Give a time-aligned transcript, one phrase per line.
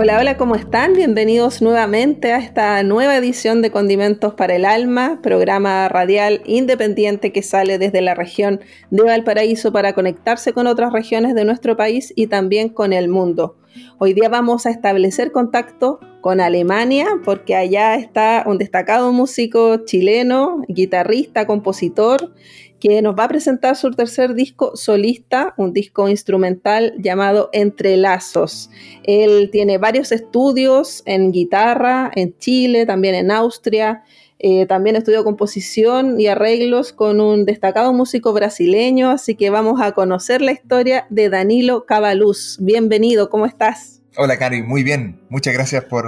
[0.00, 0.92] Hola, hola, ¿cómo están?
[0.92, 7.42] Bienvenidos nuevamente a esta nueva edición de Condimentos para el Alma, programa radial independiente que
[7.42, 8.60] sale desde la región
[8.92, 13.56] de Valparaíso para conectarse con otras regiones de nuestro país y también con el mundo.
[13.98, 20.62] Hoy día vamos a establecer contacto con Alemania porque allá está un destacado músico chileno,
[20.68, 22.32] guitarrista, compositor
[22.80, 28.70] que nos va a presentar su tercer disco solista, un disco instrumental llamado Entrelazos.
[29.02, 34.04] Él tiene varios estudios en guitarra en Chile, también en Austria.
[34.38, 39.92] Eh, también estudió composición y arreglos con un destacado músico brasileño, así que vamos a
[39.92, 42.56] conocer la historia de Danilo Cabaluz.
[42.60, 44.00] Bienvenido, ¿cómo estás?
[44.16, 45.20] Hola, Cari, muy bien.
[45.28, 46.06] Muchas gracias por,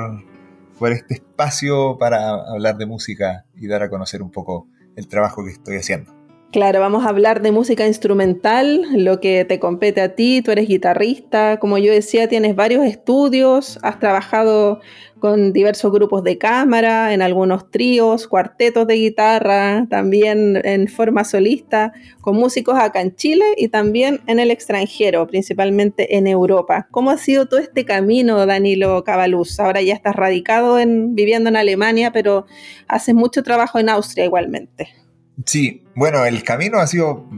[0.79, 5.45] por este espacio para hablar de música y dar a conocer un poco el trabajo
[5.45, 6.20] que estoy haciendo.
[6.53, 10.67] Claro, vamos a hablar de música instrumental, lo que te compete a ti, tú eres
[10.67, 14.81] guitarrista, como yo decía, tienes varios estudios, has trabajado
[15.21, 21.93] con diversos grupos de cámara, en algunos tríos, cuartetos de guitarra, también en forma solista,
[22.21, 26.89] con músicos acá en Chile y también en el extranjero, principalmente en Europa.
[26.91, 29.61] ¿Cómo ha sido todo este camino, Danilo Cabaluz?
[29.61, 32.47] Ahora ya estás radicado en, viviendo en Alemania, pero
[32.89, 35.00] haces mucho trabajo en Austria igualmente.
[35.47, 37.29] Sí, bueno, el camino ha sido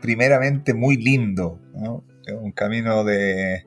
[0.00, 3.64] primeramente muy lindo, un camino de,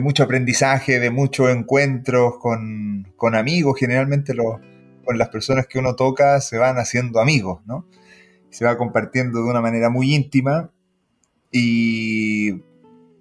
[0.00, 6.58] mucho aprendizaje, de muchos encuentros con, amigos, generalmente con las personas que uno toca se
[6.58, 7.86] van haciendo amigos, ¿no?
[8.50, 10.70] Se va compartiendo de una manera muy íntima.
[11.50, 12.62] Y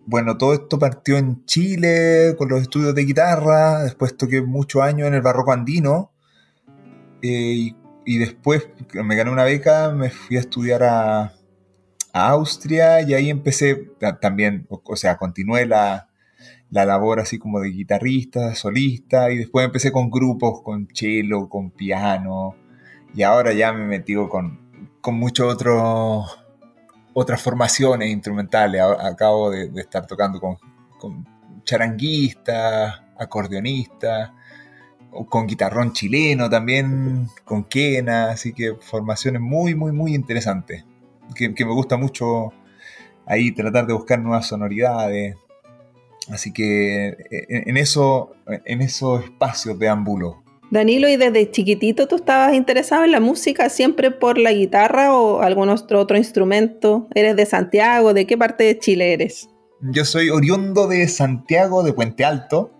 [0.06, 5.08] bueno, todo esto partió en Chile con los estudios de guitarra, después toqué muchos años
[5.08, 6.12] en el barroco andino
[7.22, 7.76] eh, y
[8.18, 11.34] después me gané una beca, me fui a estudiar a,
[12.14, 13.76] Austria y ahí empecé
[14.22, 16.10] también, o, sea, continué la,
[16.72, 22.56] labor así como de guitarrista, solista, y después empecé con grupos, con cello, con piano,
[23.14, 25.58] y ahora ya me metido con, con muchas
[27.14, 28.82] otras formaciones instrumentales.
[28.82, 30.58] Acabo de, estar tocando con,
[30.98, 31.24] con
[31.66, 34.32] charanguistas, acordeonistas,
[35.26, 40.84] con guitarrón chileno también, con quena, así que formaciones muy, muy, muy interesantes,
[41.36, 42.54] que, me gusta mucho
[43.26, 45.36] ahí tratar de buscar nuevas sonoridades,
[46.30, 48.32] así que eh, en, eso,
[48.66, 50.44] en esos espacios de ámbulo.
[50.70, 55.42] Danilo, ¿y desde chiquitito tú estabas interesado en la música siempre por la guitarra o
[55.42, 57.08] algún otro, otro instrumento?
[57.16, 58.14] ¿Eres de Santiago?
[58.14, 59.50] ¿De qué parte de Chile eres?
[59.80, 62.72] Yo soy oriundo de Santiago, de Puente Alto,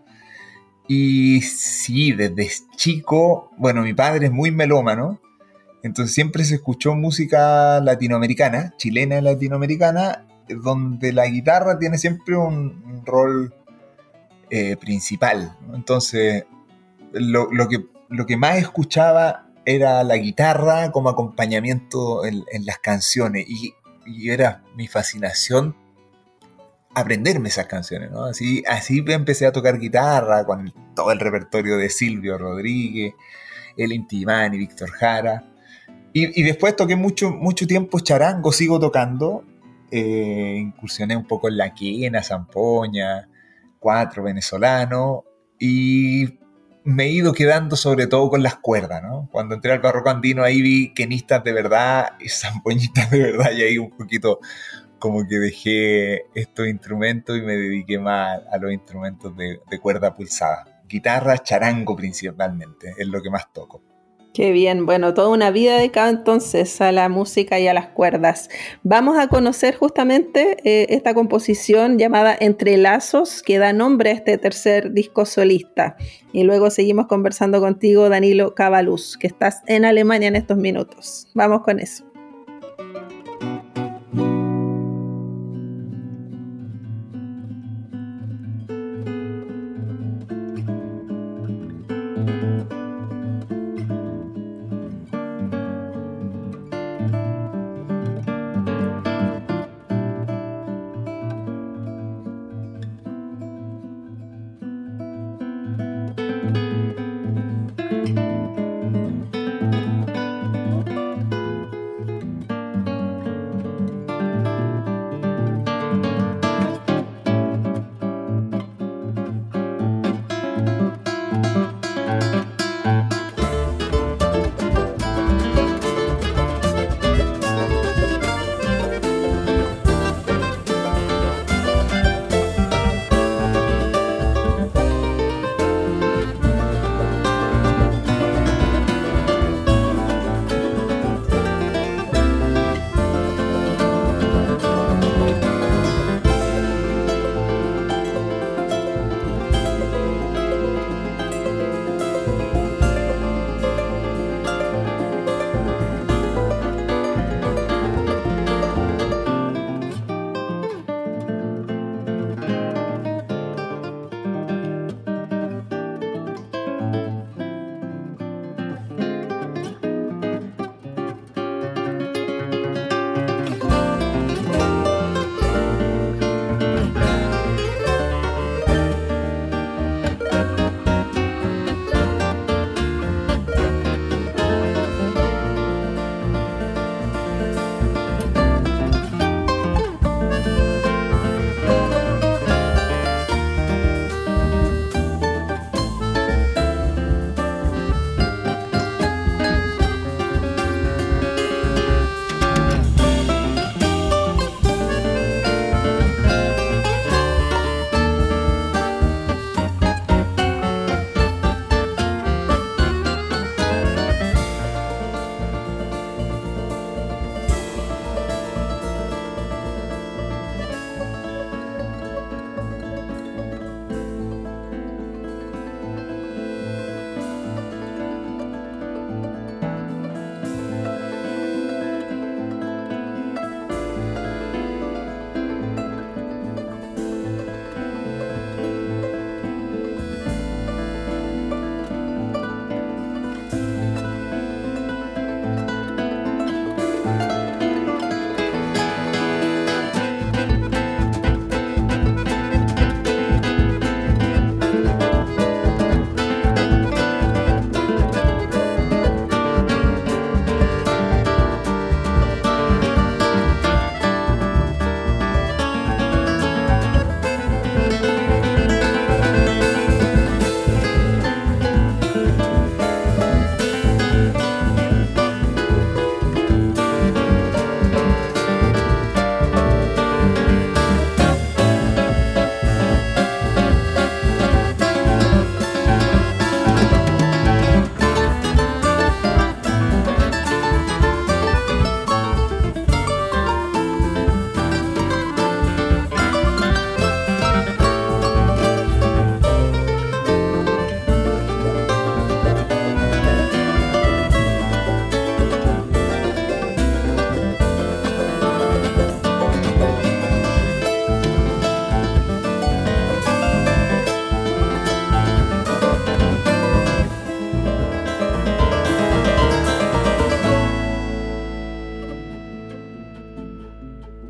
[0.88, 5.20] y sí, desde chico, bueno, mi padre es muy melómano,
[5.84, 13.04] entonces siempre se escuchó música latinoamericana, chilena y latinoamericana, donde la guitarra tiene siempre un,
[13.06, 13.54] rol
[14.50, 15.56] eh, principal.
[15.74, 16.46] Entonces,
[17.14, 23.74] lo, que, lo que más escuchaba era la guitarra como acompañamiento en, las canciones y,
[24.06, 25.76] y, era mi fascinación
[26.98, 28.26] aprenderme esas canciones, ¿no?
[28.26, 33.14] Así, así empecé a tocar guitarra con todo el repertorio de Silvio Rodríguez,
[33.78, 35.44] El Intimani, Víctor Jara.
[36.14, 39.44] Y, después toqué mucho, mucho tiempo charango, sigo tocando.
[39.92, 43.30] Eh, incursioné un poco en la quena, zampoña,
[43.78, 45.26] cuatro venezolano.
[45.60, 46.40] Y
[46.84, 49.30] me he ido quedando sobre todo con las cuerdas, ¿no?
[49.32, 53.62] Cuando entré al barroco andino ahí vi quenistas de verdad y zampoñistas de verdad y
[53.62, 54.40] ahí un poquito
[55.00, 60.82] como que dejé estos instrumentos y me dediqué más a los instrumentos de, cuerda pulsada.
[60.88, 63.82] Guitarra, charango principalmente, es lo que más toco.
[64.34, 68.50] Qué bien, bueno, toda una vida dedicada entonces a la música y a las cuerdas.
[68.84, 74.92] Vamos a conocer justamente eh, esta composición llamada Entrelazos, que da nombre a este tercer
[74.92, 75.98] disco solista.
[76.34, 81.28] Y luego seguimos conversando contigo, Danilo Cabaluz, que estás en Alemania en estos minutos.
[81.34, 82.06] Vamos con eso.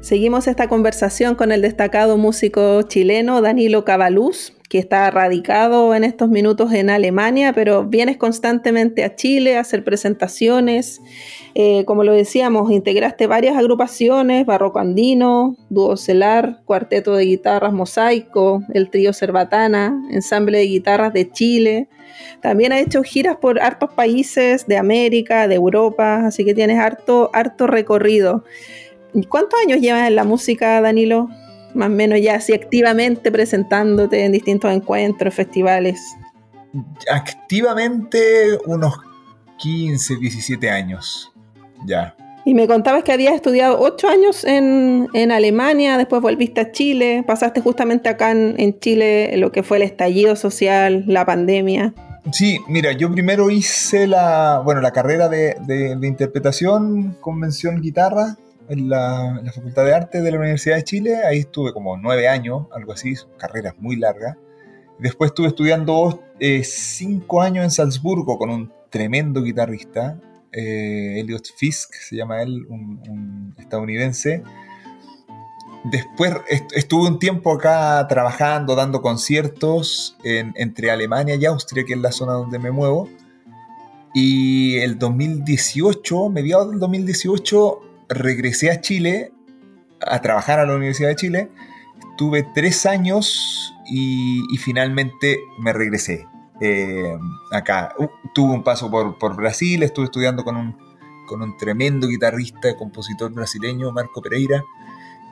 [0.07, 6.29] Seguimos esta conversación con el destacado músico chileno Danilo Cabaluz, que está radicado en estos
[6.29, 11.01] minutos en Alemania, pero vienes constantemente a Chile a hacer presentaciones.
[11.55, 18.61] Eh, como lo decíamos, integraste varias agrupaciones, Barroco Andino, Dúo Celar, Cuarteto de Guitarras Mosaico,
[18.73, 21.89] el Trío Cerbatana, Ensamble de Guitarras de Chile.
[22.41, 27.29] También has hecho giras por hartos países de América, de Europa, así que tienes harto,
[27.33, 28.45] harto recorrido.
[29.25, 31.29] ¿Cuántos años llevas en la música, Danilo?
[31.77, 36.01] más o menos ya así activamente presentándote en distintos encuentros, festivales?
[37.09, 38.95] Activamente unos
[39.59, 41.31] 15, 17 años,
[41.85, 42.15] ya.
[42.45, 47.61] Y me contabas que habías estudiado 8 años en, Alemania, después volviste a Chile, pasaste
[47.61, 51.93] justamente acá en, Chile lo que fue el estallido social, la pandemia.
[52.31, 58.37] Sí, mira, yo primero hice la, bueno, la carrera de, de interpretación, convención guitarra,
[58.69, 61.17] en la, Facultad de Arte de la Universidad de Chile.
[61.25, 64.37] Ahí estuve como nueve años, algo así, carreras muy largas.
[64.99, 70.19] Después estuve estudiando eh, cinco años en Salzburgo con un tremendo guitarrista,
[70.51, 74.43] eh, Elliot Fisk, se llama él, un, estadounidense.
[75.91, 76.33] Después
[76.75, 82.33] estuve un tiempo acá trabajando, dando conciertos entre Alemania y Austria, que es la zona
[82.33, 83.07] donde me muevo.
[84.13, 89.31] Y el 2018, mediados del 2018, regresé a Chile
[90.01, 91.49] a trabajar a la Universidad de Chile.
[92.17, 96.25] Tuve tres años y, finalmente me regresé
[96.61, 97.17] eh,
[97.51, 97.93] acá.
[97.97, 100.77] Uh, tuve un paso por, Brasil, estuve estudiando con un,
[101.27, 104.63] con un tremendo guitarrista, compositor brasileño, Marco Pereira,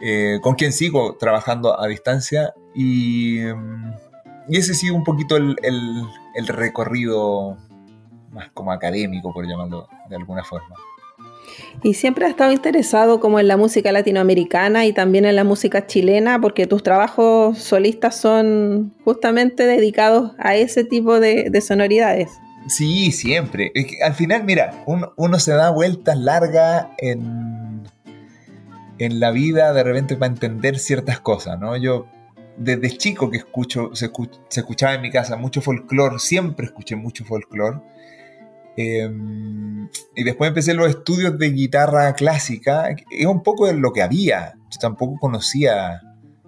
[0.01, 2.53] eh, con quien sigo trabajando a distancia.
[2.73, 3.93] Y, mm,
[4.49, 7.57] y ese ha sido un poquito el, el recorrido
[8.31, 10.75] más como académico, por llamarlo de alguna forma.
[11.83, 15.85] Y siempre has estado interesado como en la música latinoamericana y también en la música
[15.85, 22.29] chilena, porque tus trabajos solistas son justamente dedicados a ese tipo de, sonoridades.
[22.67, 23.71] Sí, siempre.
[24.03, 27.83] al final, mira, uno, se da vueltas largas en,
[28.97, 31.77] en la vida de repente para entender ciertas cosas, ¿no?
[31.77, 32.07] Yo
[32.57, 34.09] desde chico que escucho, se,
[34.49, 37.79] se escuchaba en mi casa mucho folclore, siempre escuché mucho folclore
[38.77, 42.95] Em, y después empecé los estudios de guitarra clásica.
[43.09, 44.55] Es un poco de lo que había.
[44.69, 46.01] Yo tampoco conocía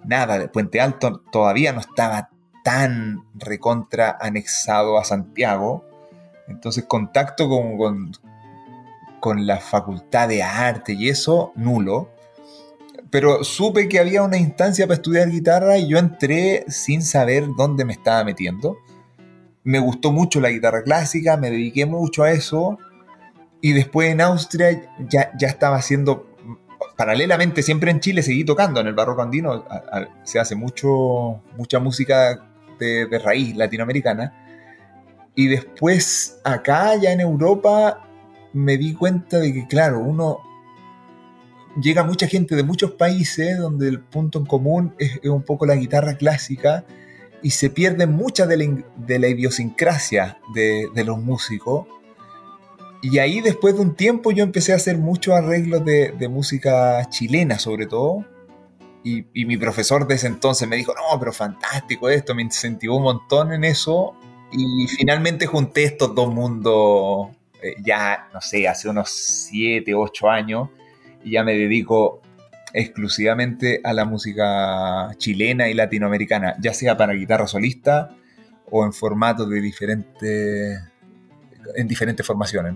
[0.04, 0.50] nada.
[0.52, 2.30] Puente Alto todavía no estaba
[2.64, 5.84] tan recontra anexado a Santiago.
[6.48, 8.12] Entonces contacto con, con,
[9.20, 12.10] con la facultad de arte y eso, nulo.
[13.10, 17.86] Pero supe que había una instancia para estudiar guitarra y yo entré sin saber dónde
[17.86, 18.76] me estaba metiendo
[19.68, 22.78] me gustó mucho la guitarra clásica, me dediqué mucho a eso.
[23.60, 26.26] Y después en Austria ya, ya estaba haciendo,
[26.96, 29.66] paralelamente siempre en Chile seguí tocando en el barroco andino,
[30.22, 32.48] se hace mucho, mucha música
[32.78, 34.32] de, raíz latinoamericana.
[35.34, 38.08] Y después acá, ya en Europa,
[38.54, 40.38] me di cuenta de que, claro, uno
[41.78, 45.74] llega mucha gente de muchos países donde el punto en común es un poco la
[45.74, 46.86] guitarra clásica
[47.42, 51.86] y se pierde mucha de la, idiosincrasia de, los músicos.
[53.02, 57.58] Y ahí después de un tiempo yo empecé a hacer muchos arreglos de, música chilena
[57.58, 58.24] sobre todo.
[59.04, 63.04] Y, mi profesor de ese entonces me dijo, no, pero fantástico esto, me incentivó un
[63.04, 64.14] montón en eso.
[64.50, 67.28] Y finalmente junté estos dos mundos
[67.62, 70.68] eh, ya, no sé, hace unos 7, 8 años.
[71.24, 72.22] Y ya me dedico
[72.72, 78.14] exclusivamente a la música chilena y latinoamericana, ya sea para guitarra solista
[78.70, 80.80] o en formatos de diferentes,
[81.76, 82.74] en diferentes formaciones.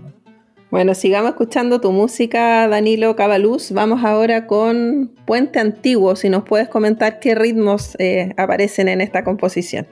[0.71, 3.71] Bueno, sigamos escuchando tu música, Danilo Cabaluz.
[3.71, 9.23] Vamos ahora con Puente Antiguo, si nos puedes comentar qué ritmos eh, aparecen en esta
[9.23, 9.85] composición.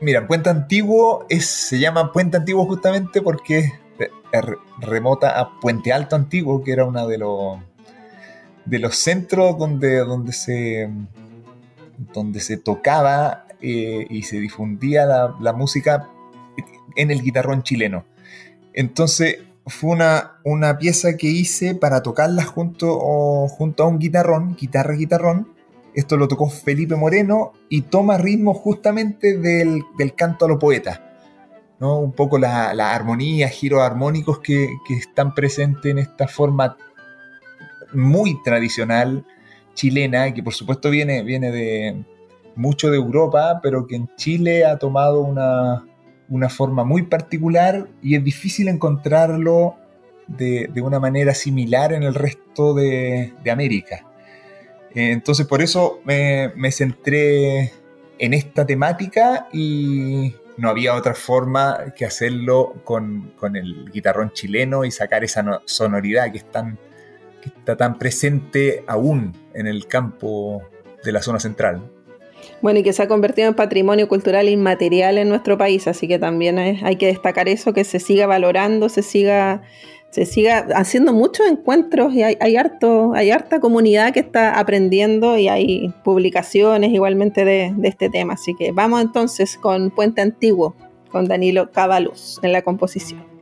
[0.00, 3.70] Mira, Puente Antiguo es, se llama Puente Antiguo justamente porque
[4.80, 7.58] remota a Puente Alto Antiguo, que era una de los
[8.64, 10.90] de los centros donde, donde, se,
[12.12, 16.08] donde se tocaba eh, y se difundía la, música
[16.96, 18.04] en el guitarrón chileno.
[18.72, 22.98] Entonces fue una, una pieza que hice para tocarla junto,
[23.48, 25.48] junto a un guitarrón, guitarra guitarrón.
[25.94, 29.84] Esto lo tocó Felipe Moreno y toma ritmo justamente del,
[30.16, 31.02] canto a lo poeta.
[31.78, 31.98] ¿no?
[31.98, 36.76] Un poco la, la armonía, giros armónicos que, que están presentes en esta forma
[37.94, 39.24] muy tradicional
[39.74, 42.04] chilena, que por supuesto viene, viene de
[42.56, 45.84] mucho de Europa, pero que en Chile ha tomado una,
[46.48, 49.76] forma muy particular y es difícil encontrarlo
[50.26, 54.06] de, una manera similar en el resto de, América.
[54.94, 57.72] Eh, entonces por eso me, centré
[58.18, 64.90] en esta temática y no había otra forma que hacerlo con, el guitarrón chileno y
[64.90, 66.38] sacar esa sonoridad que,
[67.44, 70.62] que está tan presente aún en el campo
[71.04, 71.90] de la zona central.
[72.62, 76.18] Bueno, y que se ha convertido en patrimonio cultural inmaterial en nuestro país, así que
[76.18, 79.62] también hay que destacar eso, que se siga valorando, se siga,
[80.10, 85.48] se siga haciendo muchos encuentros y hay, harto, hay harta comunidad que está aprendiendo y
[85.48, 88.34] hay publicaciones igualmente de, este tema.
[88.34, 90.74] Así que vamos entonces con Puente Antiguo,
[91.10, 93.33] con Danilo Cabaluz en la composición.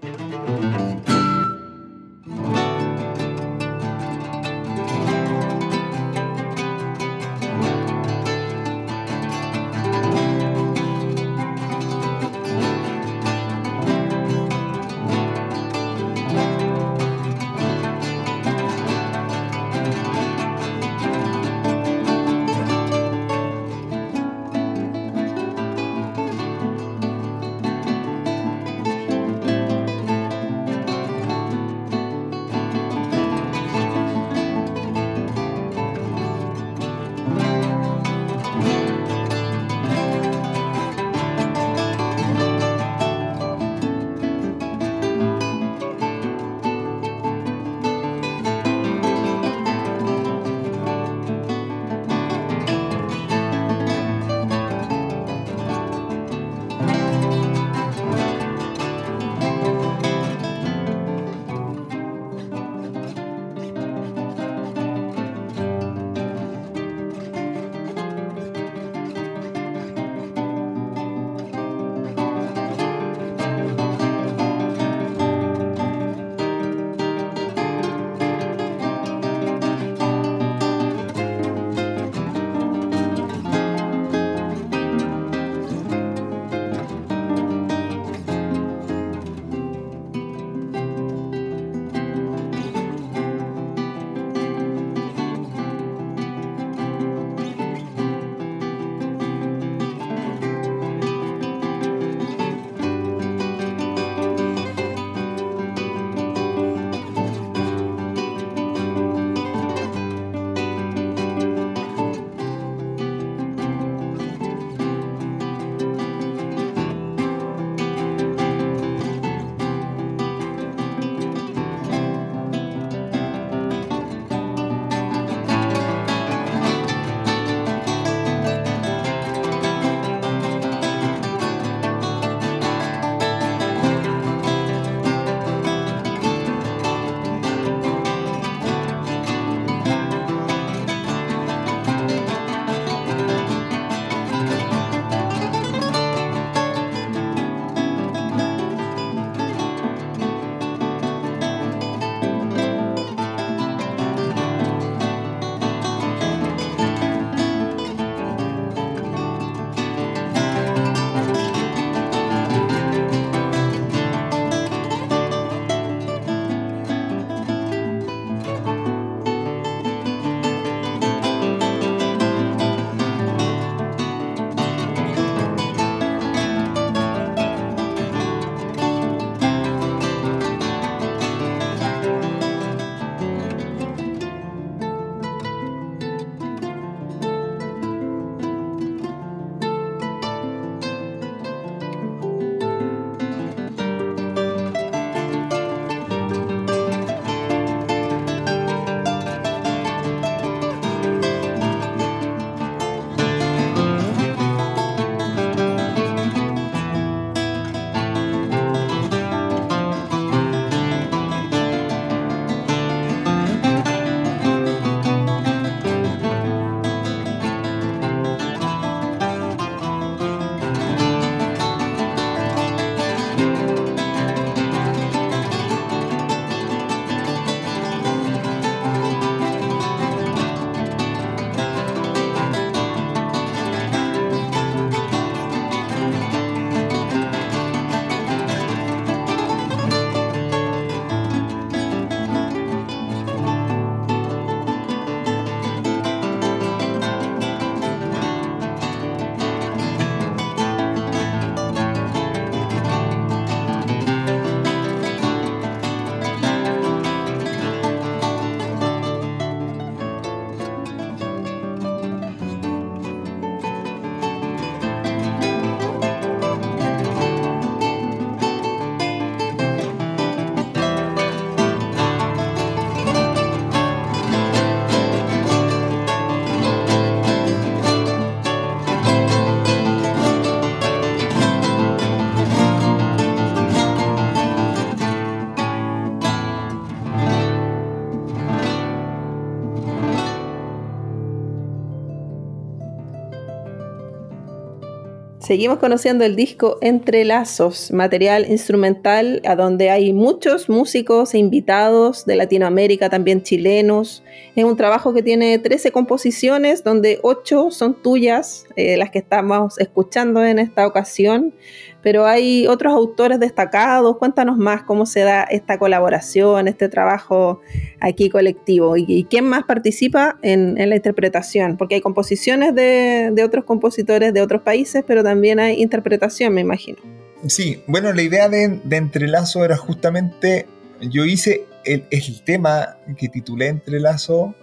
[295.53, 302.37] Seguimos conociendo el disco Entrelazos, material instrumental a donde hay muchos músicos e invitados de
[302.37, 304.22] Latinoamérica, también chilenos.
[304.55, 309.79] Es un trabajo que tiene 13 composiciones, donde 8 son tuyas, eh, las que estamos
[309.79, 311.55] escuchando en esta ocasión
[312.03, 314.19] pero hay otros autores destacados.
[314.19, 317.61] Cuéntanos más cómo se da esta colaboración, este trabajo
[318.01, 324.35] aquí colectivo y, quién más participa en, la interpretación, porque hay composiciones de, otros compositores
[324.35, 326.99] de otros países, pero también hay interpretación, me imagino.
[327.47, 330.67] Sí, bueno, la idea de, Entrelazo era justamente,
[331.11, 332.07] yo hice el,
[332.45, 334.55] tema que titulé Entrelazo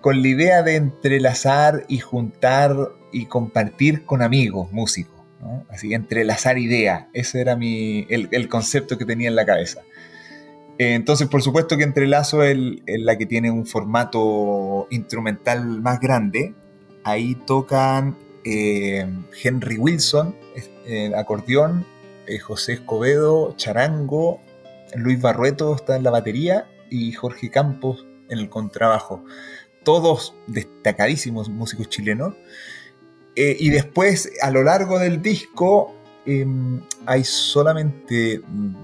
[0.00, 2.76] con la idea de entrelazar y juntar
[3.12, 5.16] y compartir con amigos, músicos.
[5.68, 7.06] Así, entrelazar ideas.
[7.12, 9.82] Ese era mi, el, concepto que tenía en la cabeza.
[10.78, 16.54] Eh, entonces, por supuesto que Entrelazo es, la que tiene un formato instrumental más grande.
[17.04, 19.06] Ahí tocan eh,
[19.42, 20.34] Henry Wilson,
[20.86, 21.86] eh, acordeón,
[22.42, 24.40] José Escobedo, charango,
[24.96, 29.24] Luis Barrueto está en la batería y Jorge Campos en el contrabajo.
[29.84, 32.34] Todos destacadísimos músicos chilenos.
[33.36, 35.94] Eh, y después, a lo largo del disco,
[36.26, 38.42] em, hay solamente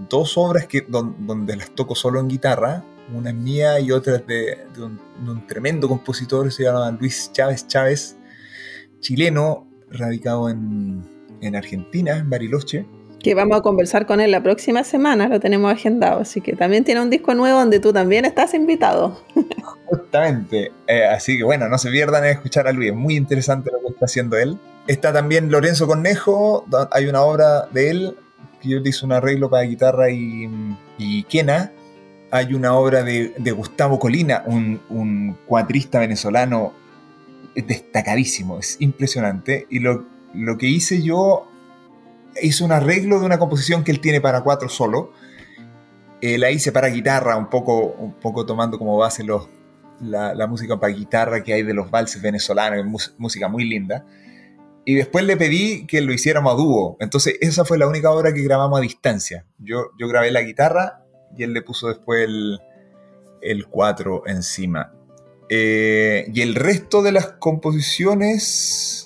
[0.08, 2.84] dos obras que, donde las toco solo en guitarra.
[3.12, 8.16] Una es mía y otra es de, un, tremendo compositor, se llama Luis Chávez Chávez,
[9.00, 11.02] chileno, radicado en,
[11.40, 12.86] en Argentina, en Bariloche
[13.24, 16.84] que vamos a conversar con él la próxima semana, lo tenemos agendado, así que también
[16.84, 19.18] tiene un disco nuevo donde tú también estás invitado.
[19.86, 23.70] Justamente, eh, así que bueno, no se pierdan en escuchar a Luis, es muy interesante
[23.72, 24.58] lo que está haciendo él.
[24.86, 28.16] Está también Lorenzo Cornejo, hay una obra de él,
[28.60, 30.46] que yo hice un arreglo para guitarra y,
[30.98, 31.72] y quena.
[32.30, 36.74] Hay una obra de, Gustavo Colina, un, un cuatrista venezolano
[37.54, 39.66] destacadísimo, es impresionante.
[39.70, 41.48] Y lo, lo que hice yo
[42.42, 45.12] hizo un arreglo de una composición que él tiene para cuatro solo.
[46.20, 50.92] Eh, la hice para guitarra, un poco, un poco tomando como base la, música para
[50.92, 54.06] guitarra que hay de los valses venezolanos, música muy linda.
[54.86, 56.96] Y después le pedí que lo hiciéramos a dúo.
[57.00, 59.46] Entonces esa fue la única obra que grabamos a distancia.
[59.58, 61.04] Yo, yo grabé la guitarra
[61.36, 62.60] y él le puso después el,
[63.40, 64.92] el cuatro encima.
[65.48, 69.03] Eh, y el resto de las composiciones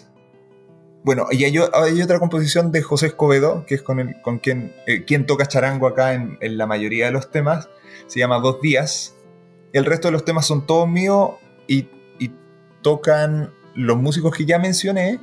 [1.05, 5.05] bueno, y hay, otra composición de José Escobedo, que es con, el, con quien, eh,
[5.27, 7.69] toca charango acá en, la mayoría de los temas.
[8.07, 9.17] Se llama Dos Días.
[9.73, 11.31] El resto de los temas son todos míos
[11.67, 11.89] y,
[12.81, 15.19] tocan los músicos que ya mencioné.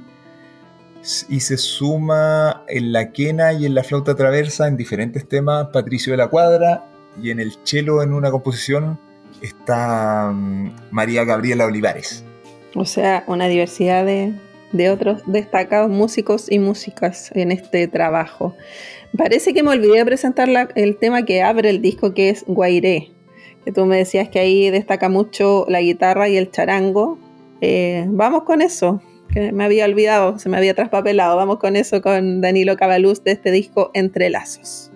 [1.30, 6.12] Y se suma en la quena y en la flauta traversa en diferentes temas Patricio
[6.12, 6.84] de la Cuadra.
[7.22, 9.00] Y en el cello, en una composición,
[9.42, 12.26] está mm, María Gabriela Olivares.
[12.76, 14.34] O sea, una diversidad de,
[14.72, 18.56] de otros destacados músicos y músicas en este trabajo.
[19.18, 23.12] Parece que me olvidé de presentar el tema que abre el disco, que es Guairé,
[23.64, 27.18] que tú me decías que ahí destaca mucho la guitarra y el charango.
[27.62, 31.38] Eh, vamos con eso, que me había olvidado, se me había traspapelado.
[31.38, 34.92] Vamos con eso con Danilo Cabaluz de este disco Entrelazos.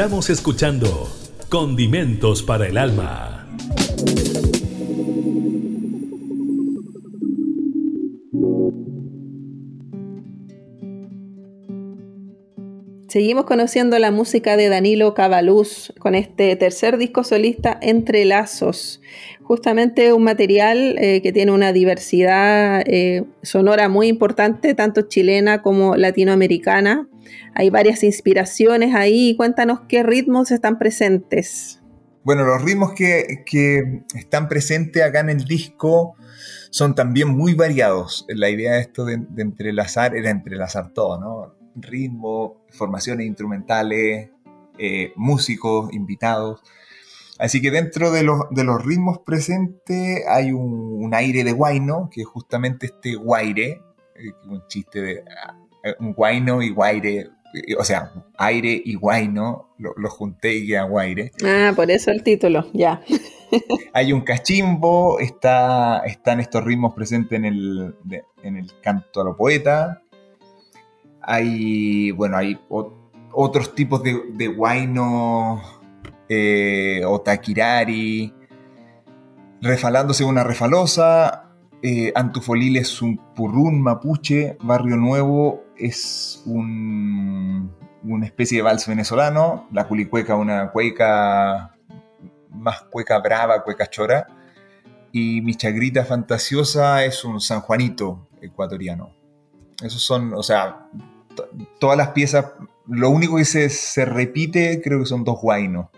[0.00, 1.10] Estamos escuchando
[1.50, 3.46] Condimentos para el Alma.
[13.08, 19.02] Seguimos conociendo la música de Danilo Cabaluz con este tercer disco solista Entre Lazos.
[19.50, 25.96] Justamente un material eh, que tiene una diversidad eh, sonora muy importante, tanto chilena como
[25.96, 27.08] latinoamericana.
[27.56, 29.34] Hay varias inspiraciones ahí.
[29.34, 31.82] Cuéntanos qué ritmos están presentes.
[32.22, 36.14] Bueno, los ritmos que, están presentes acá en el disco
[36.70, 38.26] son también muy variados.
[38.28, 41.56] La idea de esto de, entrelazar era entrelazar todo, ¿no?
[41.74, 44.30] Ritmo, formaciones instrumentales,
[44.78, 46.60] eh, músicos, invitados.
[47.40, 52.86] Así que dentro de los, ritmos presentes hay un, aire de guayno, que es justamente
[52.86, 53.80] este guaire,
[54.14, 55.12] eh, un chiste de
[55.82, 60.82] eh, un guayno y guaire, eh, o sea, aire y guayno, lo, junté y a
[60.82, 61.32] guaire.
[61.42, 63.00] Ah, por eso el título, ya.
[63.94, 67.94] Hay un cachimbo, está, están estos ritmos presentes en el,
[68.42, 70.02] en el canto a lo poeta.
[71.22, 72.60] Hay, bueno, hay
[73.32, 75.79] otros tipos de, de guayno
[76.32, 77.02] eh,
[79.60, 81.50] refalándose una refalosa,
[81.82, 89.66] eh, Antufolil es un purrún mapuche, Barrio Nuevo es un, una especie de vals venezolano,
[89.72, 91.74] la culicueca una cueca
[92.50, 94.28] más cueca brava, cueca chora,
[95.10, 99.10] y mi chagrita fantasiosa es un San Juanito ecuatoriano.
[99.82, 100.86] Esos son, o sea,
[101.80, 102.52] todas las piezas,
[102.86, 105.88] lo único que se, se repite creo que son dos guainos,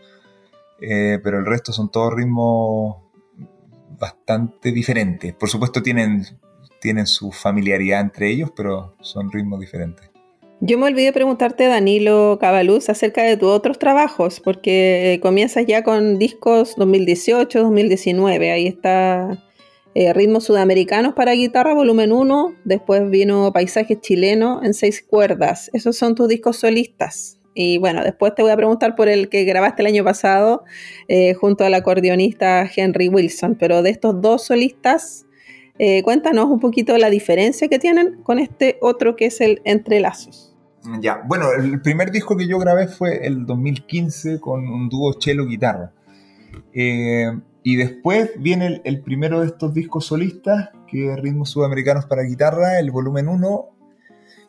[0.83, 2.97] eh, pero el resto son todos ritmos
[3.99, 5.33] bastante diferentes.
[5.33, 6.25] Por supuesto tienen,
[6.81, 10.11] tienen su familiaridad entre ellos, pero son ritmos diferentes.
[10.61, 16.19] Yo me olvidé preguntarte, Danilo Cabaluz, acerca de tus otros trabajos, porque comienzas ya con
[16.19, 18.51] discos 2018, 2019.
[18.53, 19.43] Ahí está
[19.95, 22.55] eh, Ritmos Sudamericanos para Guitarra, volumen 1.
[22.65, 25.71] Después vino Paisajes Chilenos en seis cuerdas.
[25.73, 27.39] Esos son tus discos solistas.
[27.55, 30.65] Y bueno, después te voy a preguntar por el que grabaste el año pasado
[31.09, 33.57] eh, junto al acordeonista Henry Wilson.
[33.57, 35.27] Pero de estos dos solistas,
[35.79, 40.57] eh, cuéntanos un poquito la diferencia que tienen con este otro que es el Entrelazos.
[41.01, 45.93] Ya, bueno, el primer disco que yo grabé fue el 2015 con un dúo cello-guitarra.
[46.75, 47.31] Eh,
[47.63, 52.23] y después viene el, el, primero de estos discos solistas, que es Ritmos Sudamericanos para
[52.23, 53.69] Guitarra, el volumen 1,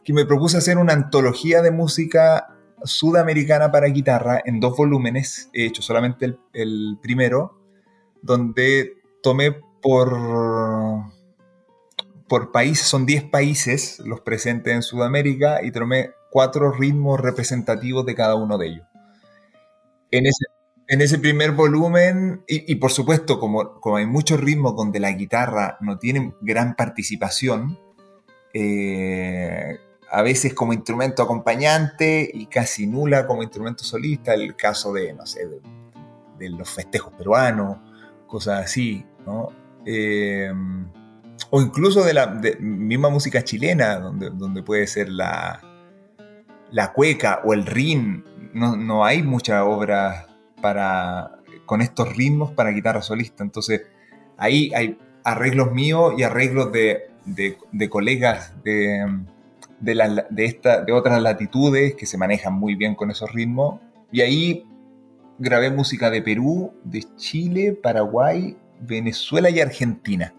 [0.04, 5.65] que me propuse hacer una antología de música sudamericana para guitarra en dos volúmenes, he
[5.65, 7.60] hecho solamente el, primero,
[8.22, 10.15] donde tomé por,
[12.28, 18.15] por países, son 10 países los presentes en Sudamérica y tomé cuatro ritmos representativos de
[18.15, 18.88] cada uno de ellos.
[20.12, 20.46] En ese,
[20.88, 25.78] en ese primer volumen, y, por supuesto, como, como, hay muchos ritmos donde la guitarra
[25.80, 27.80] no tiene gran participación,
[28.54, 29.80] eh,
[30.13, 35.26] a veces como instrumento acompañante y casi nula como instrumento solista, el caso de, no
[35.26, 35.47] sé,
[36.38, 37.80] de, los festejos peruanos,
[38.28, 39.04] cosas así.
[39.86, 40.52] Eh,
[41.49, 42.28] o incluso de la
[42.60, 45.60] misma música chilena, donde, donde puede ser la,
[46.69, 48.23] la cueca o el rin,
[48.54, 50.28] no, no hay mucha obra
[50.62, 53.82] para, con estos ritmos para guitarra solista, entonces
[54.38, 59.23] ahí hay arreglos míos y arreglos de, de colegas de
[59.84, 63.82] de, de, esta, de otras latitudes que se manejan muy bien con esos ritmos.
[64.12, 64.65] Y ahí
[65.38, 70.34] grabé música de Perú, de Chile, Paraguay, Venezuela y Argentina.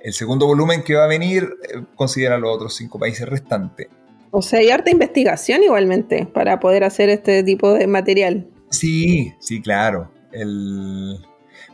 [0.00, 3.88] El segundo volumen que va a venir eh, considera los otros cinco países restantes.
[4.30, 8.46] O sea, hay harta investigación igualmente para poder hacer este tipo de material.
[8.70, 10.10] Sí, sí, claro.
[10.32, 11.18] El,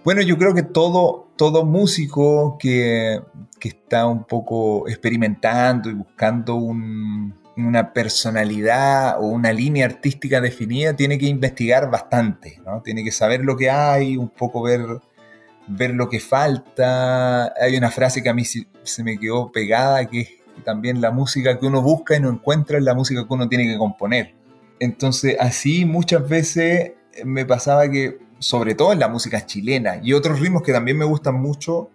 [0.05, 3.21] bueno, yo creo que todo, todo músico que,
[3.61, 11.27] está un poco experimentando y buscando una personalidad o una línea artística definida tiene que
[11.27, 12.81] investigar bastante, ¿no?
[12.81, 14.81] Tiene que saber lo que hay, un poco ver,
[15.69, 17.53] ver lo que falta.
[17.63, 20.31] Hay una frase que a mí se me quedó pegada, que es
[20.65, 23.67] también la música que uno busca y no encuentra es la música que uno tiene
[23.67, 24.35] que componer.
[24.79, 26.93] Entonces, así muchas veces
[27.25, 31.05] me pasaba que sobre todo en la música chilena y otros ritmos que también me
[31.05, 31.91] gustan mucho,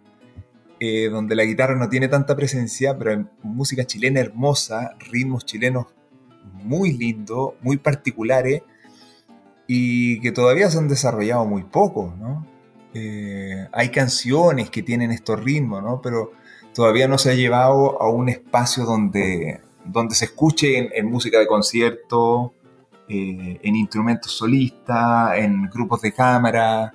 [0.79, 5.87] eh, donde la guitarra no tiene tanta presencia, pero en música chilena hermosa, ritmos chilenos
[6.63, 8.61] muy lindos, muy particulares
[9.67, 12.45] y que todavía se han desarrollado muy poco, ¿no?
[12.93, 15.99] Eh, hay canciones que tienen estos ritmos, ¿no?
[16.01, 16.31] Pero
[16.73, 21.47] todavía no se ha llevado a un espacio donde, donde se escuche en música de
[21.47, 22.53] concierto,
[23.07, 26.93] eh, en instrumentos solistas, en grupos de cámara.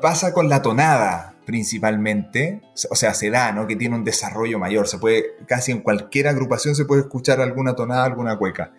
[0.00, 3.66] Pasa con la tonada principalmente, o sea, se da, ¿no?
[3.66, 7.74] Que tiene un desarrollo mayor, se puede, casi en cualquier agrupación se puede escuchar alguna
[7.74, 8.72] tonada, alguna cueca.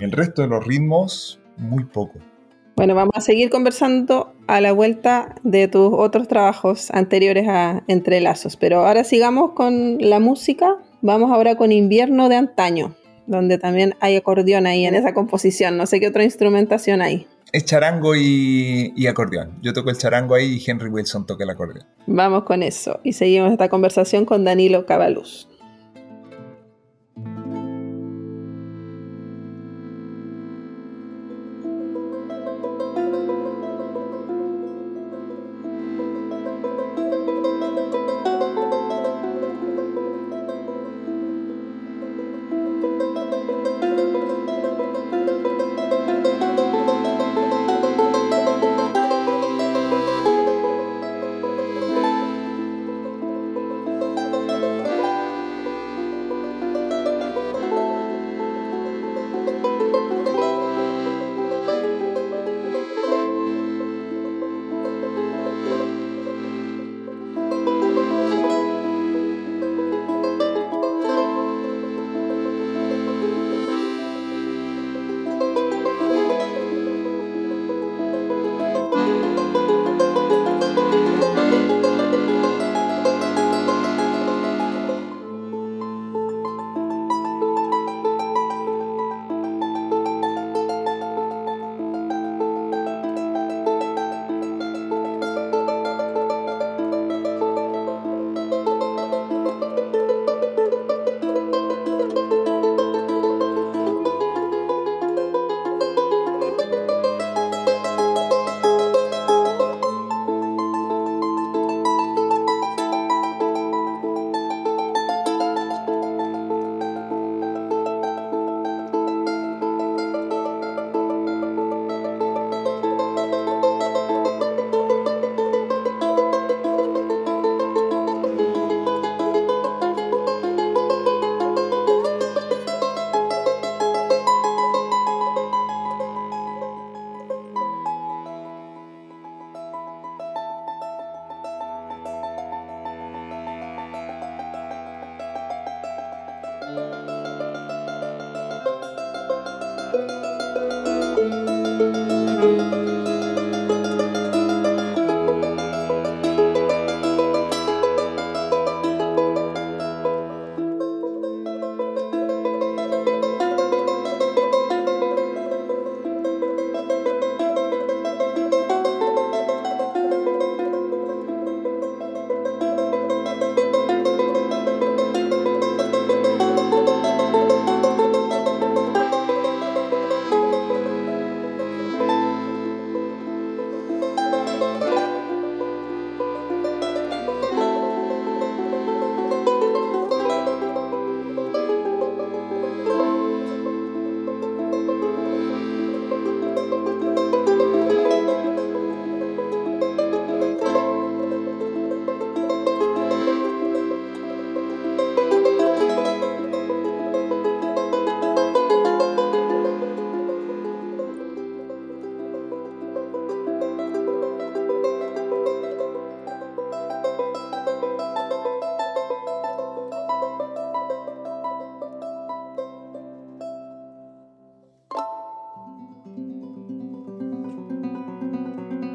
[0.00, 2.20] El resto de los ritmos, muy poco.
[2.76, 8.56] Bueno, vamos a seguir conversando a la vuelta de tus otros trabajos anteriores a Entrelazos,
[8.56, 10.76] pero ahora sigamos con la música.
[11.00, 12.94] Vamos ahora con Invierno de Antaño
[13.32, 15.76] donde también hay acordeón ahí en esa composición.
[15.76, 17.26] No sé qué otra instrumentación hay.
[17.52, 19.58] Es charango y, y, acordeón.
[19.60, 21.86] Yo toco el charango ahí y Henry Wilson toca el acordeón.
[22.06, 25.48] Vamos con eso y seguimos esta conversación con Danilo Cabaluz.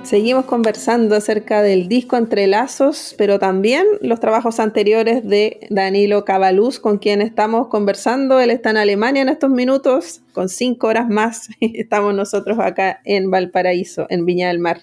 [0.08, 6.98] Seguimos conversando acerca del disco Entrelazos, pero también los trabajos anteriores de Danilo Cabaluz, con
[6.98, 8.40] quien estamos conversando.
[8.40, 11.50] Él está en Alemania en estos minutos, con cinco horas más.
[11.60, 14.80] Estamos nosotros acá en Valparaíso, en Viña del Mar.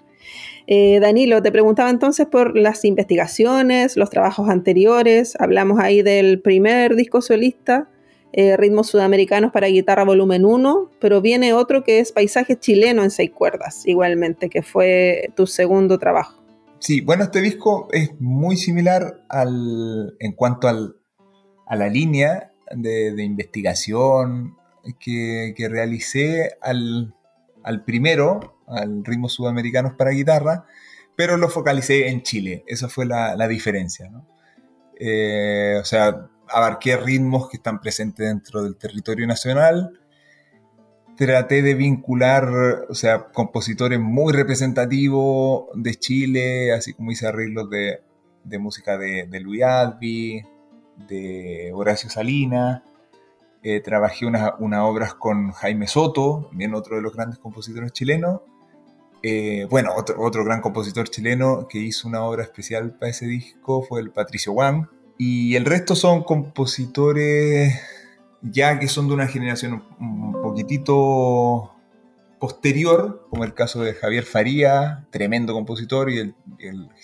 [0.66, 5.36] Eh, Danilo, te preguntaba entonces por las investigaciones, los trabajos anteriores.
[5.40, 7.88] Hablamos ahí del primer disco solista
[8.36, 13.12] eh, ritmos Sudamericanos para Guitarra Volumen 1, pero viene otro que es Paisaje Chileno en
[13.12, 16.42] seis cuerdas, igualmente, que fue tu segundo trabajo.
[16.80, 20.96] Sí, bueno, este disco es muy similar al, en cuanto al,
[21.68, 24.56] a la línea de, investigación
[24.98, 27.14] que, realicé al,
[27.86, 30.66] primero, al Ritmos Sudamericanos para Guitarra,
[31.14, 32.64] pero lo focalicé en Chile.
[32.66, 34.10] Esa fue la, diferencia.
[34.98, 39.98] Eh, o sea, abarqué ritmos que están presentes dentro del territorio nacional.
[41.16, 42.48] Traté de vincular,
[42.88, 48.00] o sea, compositores muy representativos de Chile, así como hice arreglos de,
[48.58, 50.42] música de, Luis Advi,
[51.08, 52.82] de Horacio Salinas.
[53.62, 58.40] Eh, trabajé unas obras con Jaime Soto, también otro de los grandes compositores chilenos.
[59.22, 63.82] Eh, bueno, otro, otro, gran compositor chileno que hizo una obra especial para ese disco
[63.82, 64.86] fue el Patricio Wang,
[65.18, 67.74] y el resto son compositores
[68.50, 71.72] ya que son de una generación un poquitito
[72.38, 76.34] posterior, como el caso de Javier Faría, tremendo compositor, y el,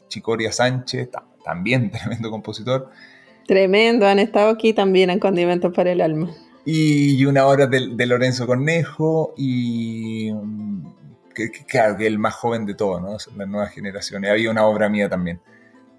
[0.09, 1.09] Chicoria Sánchez,
[1.45, 2.91] también tremendo compositor.
[3.47, 6.31] Tremendo, han estado aquí también en Condimentos para el Alma.
[6.67, 10.31] Y, una obra de, Lorenzo Cornejo, y
[11.35, 13.13] que, claro, que el más joven de todos, ¿no?
[13.13, 14.31] Las nuevas generaciones.
[14.31, 15.41] Había una obra mía también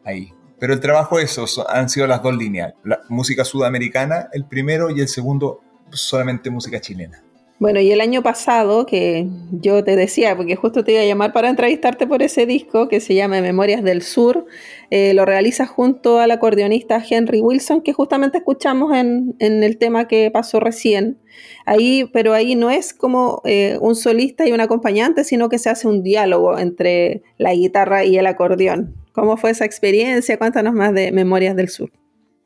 [0.05, 0.32] ahí.
[0.62, 2.76] Pero el trabajo, eso, han sido las dos líneas.
[2.84, 7.24] La música sudamericana, el primero, y el segundo, solamente música chilena.
[7.57, 11.34] Bueno, y el año pasado, que yo te decía, porque justo te iba a llamar
[11.34, 14.45] para entrevistarte por ese disco que se llama Memorias del Sur,
[14.91, 20.30] eh, lo realizas junto al acordeonista Henry Wilson, que justamente escuchamos en, el tema que
[20.30, 21.18] pasó recién.
[21.66, 25.72] Ahí, pero ahí no es como eh, un solista y un acompañante, sino que se
[25.72, 29.01] hace un diálogo entre la guitarra y el acordeón.
[29.14, 30.38] ¿Cómo fue esa experiencia?
[30.38, 31.91] Cuéntanos más de Memorias del Sur.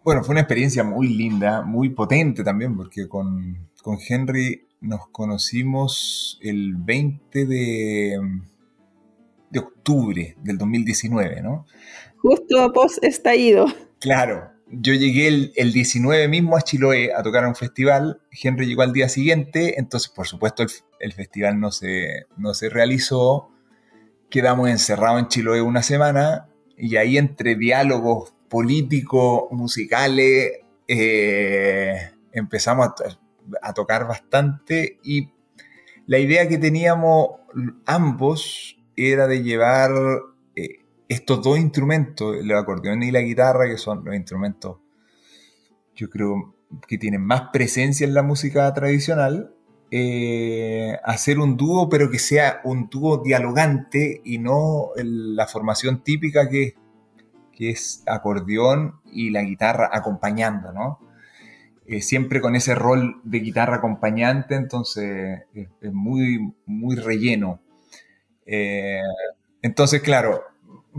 [0.04, 3.70] Bueno, fue una experiencia muy linda, muy potente también, porque con,
[4.08, 8.20] Henry nos conocimos el 20 de,
[9.50, 11.66] de octubre del 2019, ¿no?
[12.18, 13.66] Justo post estallido.
[14.00, 18.68] Claro, yo llegué el, el, 19 mismo a Chiloé a tocar a un festival, Henry
[18.68, 23.50] llegó al día siguiente, entonces por supuesto el, el festival no se, no se realizó,
[24.30, 26.48] quedamos encerrados en Chiloé una semana
[26.78, 32.90] y ahí entre diálogos políticos, musicales, eh, empezamos
[33.62, 35.30] a, tocar bastante y
[36.08, 37.30] la idea que teníamos
[37.86, 39.92] ambos era de llevar
[40.56, 44.78] eh, estos dos instrumentos, el acordeón y la guitarra, que son los instrumentos,
[45.96, 46.56] yo creo
[46.88, 49.55] que tienen más presencia en la música tradicional,
[49.92, 56.50] eh, hacer un dúo, pero que sea un dúo dialogante y no la formación típica
[56.50, 56.76] que,
[57.52, 61.00] que es acordeón y la guitarra acompañando, ¿no?
[61.88, 67.62] Eh, siempre con ese rol de guitarra acompañante, entonces es, muy, muy relleno.
[68.46, 69.02] Eh,
[69.62, 70.44] entonces, claro,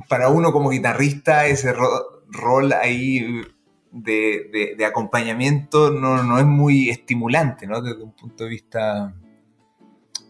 [0.09, 3.43] para uno como guitarrista, ese rol ahí
[4.03, 7.81] de, acompañamiento no, es muy estimulante, ¿no?
[7.81, 9.15] Desde un punto de vista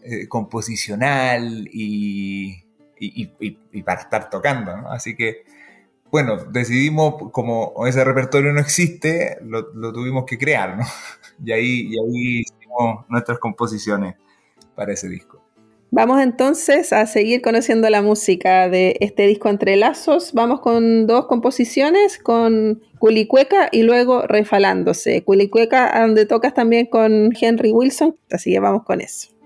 [0.03, 2.63] eh, composicional y,
[3.85, 4.91] para estar tocando, ¿no?
[4.91, 5.43] Así que,
[6.11, 10.83] bueno, decidimos, como ese repertorio no existe, lo, tuvimos que crear, ¿no?
[11.45, 14.15] Y ahí, y ahí hicimos nuestras composiciones
[14.75, 15.36] para ese disco.
[15.89, 20.33] Vamos entonces a seguir conociendo la música de este disco Entre Lazos.
[20.33, 25.23] Vamos con dos composiciones, con Culicueca y luego Refalándose.
[25.23, 29.36] Culicueca, donde tocas también con Henry Wilson, así que vamos con eso.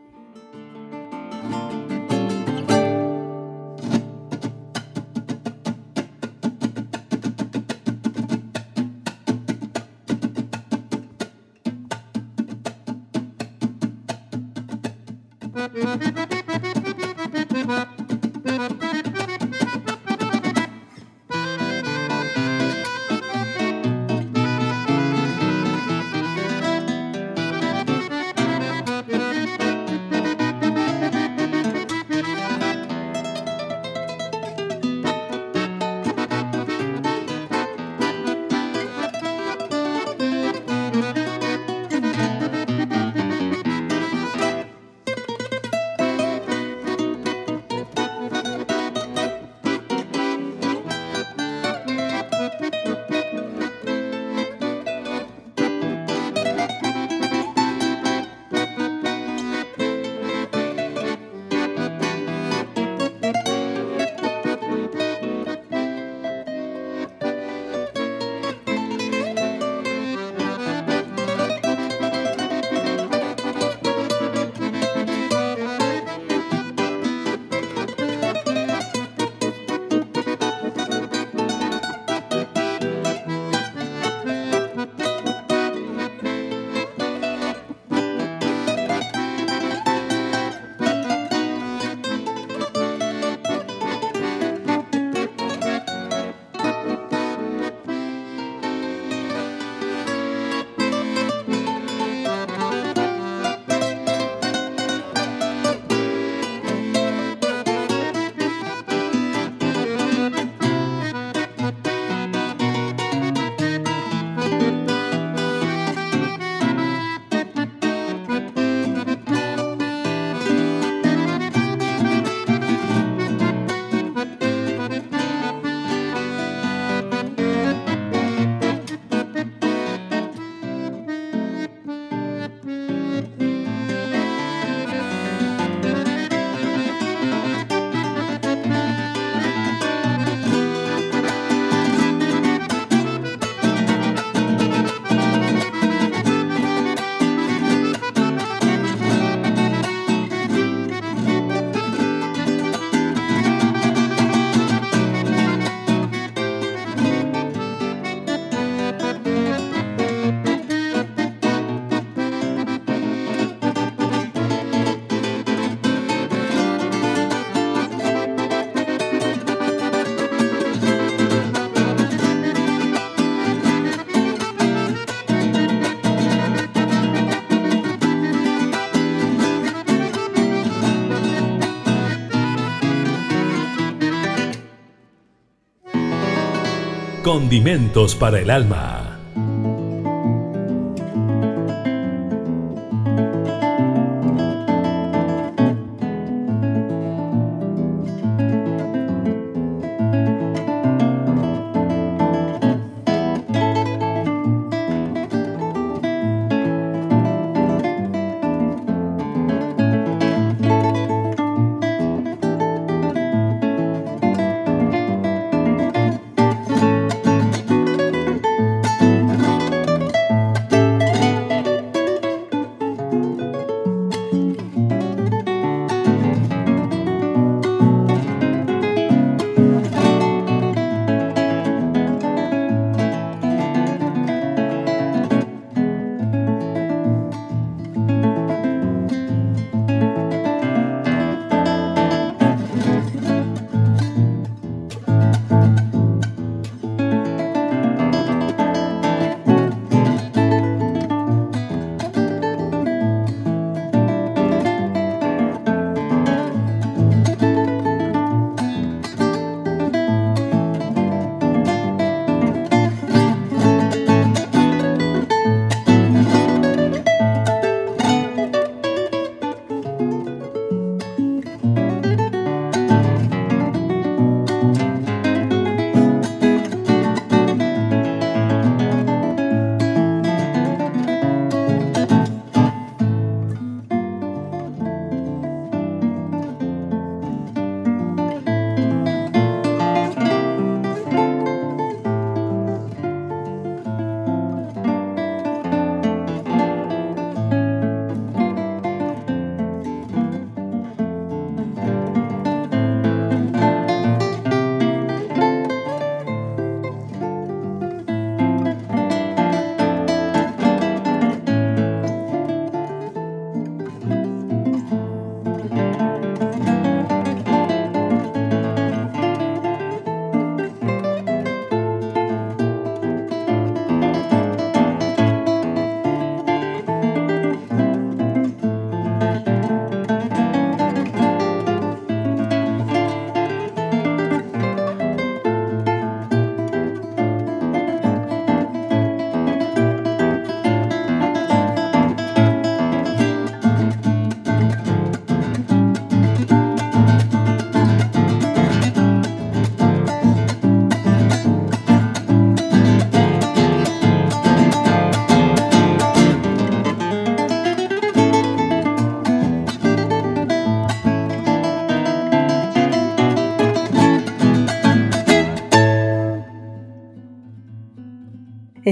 [187.31, 189.00] Condimentos para el alma.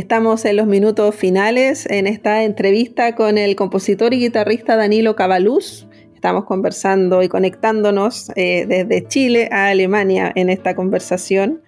[0.10, 5.86] Estamos en los minutos finales en esta entrevista con el compositor y guitarrista Danilo Cabaluz.
[6.16, 11.62] Estamos conversando y conectándonos eh, desde Chile a Alemania en esta conversación.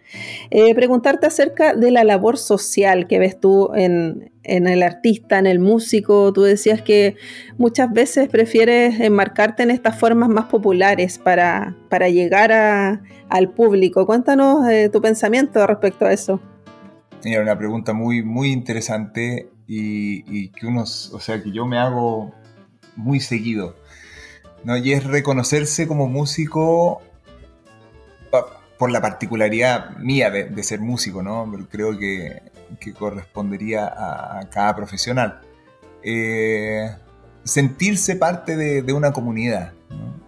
[0.49, 5.59] Eh, preguntarte acerca de la labor social que ves tú en, el artista, en el
[5.59, 6.33] músico.
[6.33, 7.17] Tú decías que
[7.59, 11.75] muchas veces prefieres enmarcarte en estas formas más populares para,
[12.09, 12.51] llegar
[13.29, 14.07] al público.
[14.07, 16.41] Cuéntanos eh, tu pensamiento respecto a eso.
[17.23, 22.33] Era una pregunta muy, muy interesante y, que uno, o sea, que yo me hago
[22.95, 23.75] muy seguido.
[24.63, 24.77] ¿no?
[24.77, 27.01] Y es reconocerse como músico
[28.77, 31.51] por la particularidad mía de, ser músico, ¿no?
[31.69, 32.41] creo que,
[32.97, 35.41] correspondería a, cada profesional.
[36.03, 36.89] Eh,
[37.43, 39.73] sentirse parte de, una comunidad.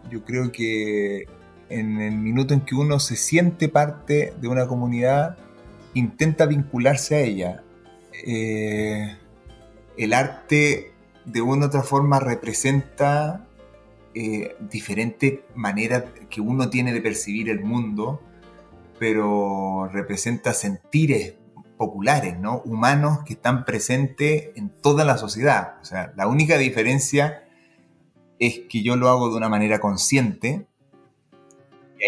[0.09, 1.27] Yo creo que
[1.69, 5.37] en el minuto en que uno se siente parte de una comunidad,
[5.93, 7.63] intenta vincularse a ella.
[8.25, 9.17] Eh,
[9.97, 10.93] el arte
[11.25, 13.47] de una u otra forma representa
[14.13, 18.21] eh, diferentes maneras que uno tiene de percibir el mundo,
[18.99, 21.35] pero representa sentires
[21.77, 22.61] populares, ¿no?
[22.65, 25.75] humanos que están presentes en toda la sociedad.
[25.81, 27.43] O sea, la única diferencia
[28.39, 30.67] es que yo lo hago de una manera consciente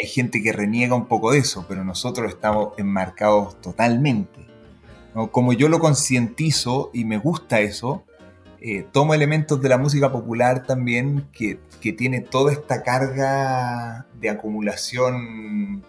[0.02, 4.46] hay gente que reniega un poco de eso, pero nosotros estamos enmarcados totalmente.
[5.32, 8.04] Como yo lo concientizo y me gusta eso,
[8.60, 14.30] eh, tomo elementos de la música popular también que, que tiene toda esta carga de
[14.30, 15.86] acumulación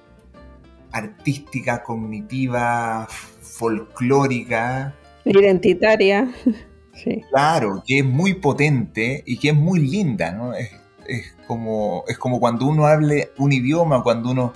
[0.93, 3.09] artística, cognitiva,
[3.41, 4.95] folclórica.
[5.25, 6.33] Identitaria.
[7.05, 7.23] Sí.
[7.29, 10.55] Claro, que es muy potente y que es muy linda, ¿no?
[10.55, 10.71] Es,
[11.09, 14.53] es como, es como cuando uno hable un idioma, cuando uno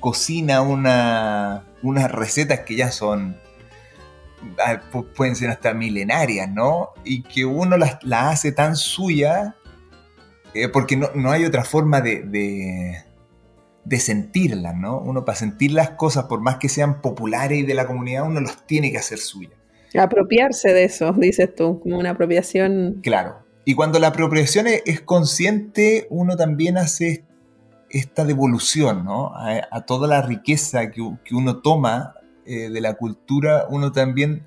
[0.00, 3.36] cocina una, unas recetas que ya son,
[4.64, 4.80] ah,
[5.16, 6.90] pueden ser hasta milenarias, ¿no?
[7.04, 9.56] Y que uno las, hace tan suya,
[10.52, 13.02] eh, porque no, hay otra forma de, de,
[13.84, 14.98] de sentirlas, ¿no?
[14.98, 18.40] Uno para sentir las cosas, por más que sean populares y de la comunidad, uno
[18.40, 19.58] los tiene que hacer suyas.
[19.96, 23.00] Apropiarse de eso, dices tú, como una apropiación.
[23.02, 23.43] Claro.
[23.64, 27.24] Y cuando la apropiación es, consciente, uno también hace
[27.90, 29.32] esta devolución, ¿no?
[29.34, 31.00] A, toda la riqueza que,
[31.32, 34.46] uno toma eh, de la cultura, uno también,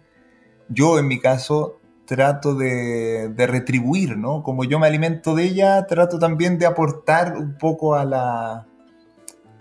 [0.70, 4.43] yo en mi caso, trato de, de, retribuir, ¿no?
[4.43, 8.68] Como yo me alimento de ella, trato también de aportar un poco a la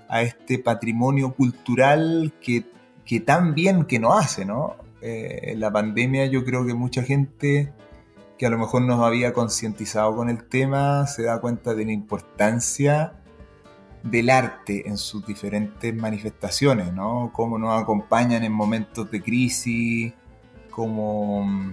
[0.09, 2.65] a este patrimonio cultural que,
[3.05, 4.77] que tan bien que no hace, ¿no?
[5.03, 7.73] Eh, en la pandemia yo creo que mucha gente
[8.39, 11.93] que a lo mejor no había concientizado con el tema se da cuenta de la
[11.93, 13.15] importancia
[14.03, 17.31] del arte en sus diferentes manifestaciones, ¿no?
[17.33, 20.13] Cómo nos acompañan en momentos de crisis,
[20.71, 21.73] cómo,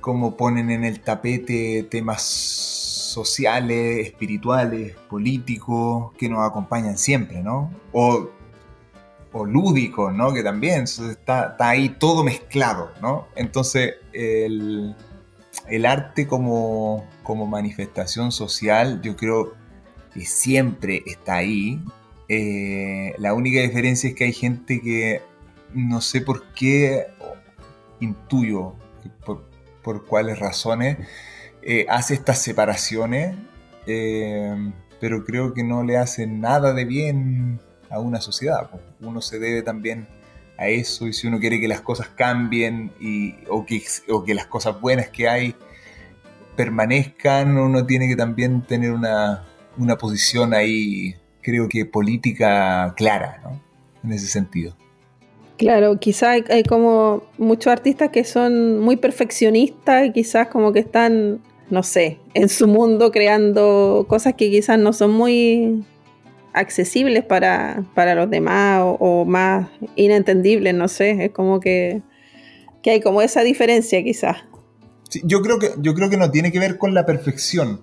[0.00, 7.70] cómo ponen en el tapete temas sociales, espirituales, políticos, que nos acompañan siempre, ¿no?
[7.92, 8.30] O
[9.36, 10.32] o lúdico, ¿no?
[10.32, 13.26] Que también está, ahí todo mezclado, ¿no?
[13.36, 14.96] Entonces, el,
[15.86, 19.54] arte como, como, manifestación social, yo creo
[20.12, 21.82] que siempre está ahí.
[22.28, 25.22] Eh, la única diferencia es que hay gente que
[25.74, 27.06] no sé por qué,
[28.00, 28.74] intuyo
[29.82, 30.98] por, cuáles razones,
[31.62, 33.36] eh, hace estas separaciones,
[33.86, 37.60] eh, pero creo que no le hace nada de bien
[37.90, 38.70] a una sociedad.
[39.00, 40.08] Uno se debe también
[40.58, 44.34] a eso y si uno quiere que las cosas cambien y, o, que, o que
[44.34, 45.54] las cosas buenas que hay
[46.56, 49.44] permanezcan, uno tiene que también tener una,
[49.76, 53.60] una posición ahí, creo que política clara, ¿no?
[54.02, 54.74] En ese sentido.
[55.58, 60.80] Claro, quizás hay, hay, como muchos artistas que son muy perfeccionistas y quizás como que
[60.80, 61.40] están,
[61.70, 65.84] no sé, en su mundo creando cosas que quizás no son muy
[66.56, 67.84] accesibles para,
[68.14, 72.02] los demás o, más inentendibles, no sé, es como que,
[72.84, 74.38] hay como esa diferencia quizás.
[75.24, 77.82] yo, creo que, yo creo que no tiene que ver con la perfección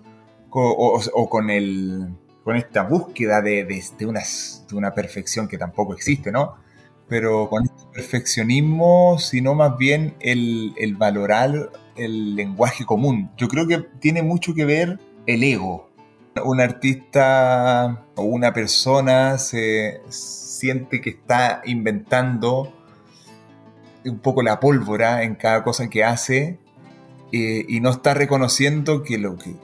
[0.50, 2.08] o, con, el,
[2.44, 6.56] con esta búsqueda de, de, una, de una perfección que tampoco existe, ¿no?
[7.10, 13.32] Pero con este perfeccionismo, sino más bien el, el valorar el lenguaje común.
[13.38, 15.90] Yo creo que tiene mucho que ver el ego,
[16.44, 22.74] un artista o una persona se siente que está inventando
[24.06, 26.60] un poco la pólvora en cada cosa que hace
[27.32, 29.56] eh, y no está reconociendo que, lo que,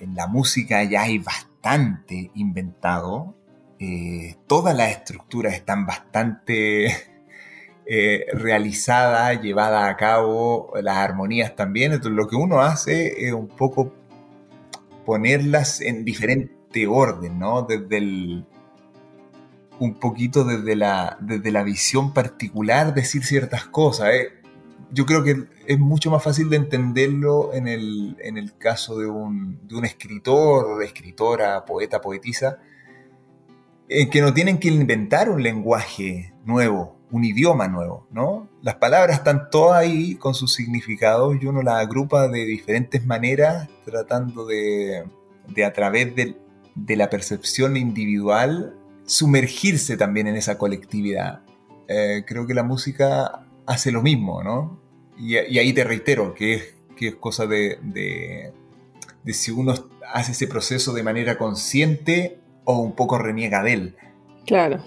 [0.00, 3.34] en la música ya hay bastante inventado.
[3.78, 6.86] Eh, todas las estructuras están bastante
[7.86, 11.92] eh, realizadas, llevadas a cabo, las armonías también.
[11.92, 13.94] Entonces lo que uno hace es un poco
[15.08, 17.62] ponerlas en diferente orden, ¿no?
[17.62, 18.44] Desde el,
[19.78, 24.10] un poquito desde la, desde la visión particular decir ciertas cosas.
[24.12, 24.32] ¿eh?
[24.92, 29.06] Yo creo que es mucho más fácil de entenderlo en el, en el caso de
[29.06, 32.58] un, de un escritor, escritora, poeta, poetisa,
[33.88, 38.47] en que no tienen que inventar un lenguaje nuevo, un idioma nuevo, ¿no?
[38.62, 43.68] Las palabras están todas ahí con sus significados y uno las agrupa de diferentes maneras,
[43.84, 45.04] tratando de,
[45.64, 46.36] a través de,
[46.96, 51.42] la percepción individual, sumergirse también en esa colectividad.
[51.88, 54.80] Eh, creo que la música hace lo mismo, ¿no?
[55.18, 59.74] Y, ahí te reitero que es, que es cosa de, de si uno
[60.12, 63.96] hace ese proceso de manera consciente o un poco reniega de él.
[64.46, 64.82] Claro.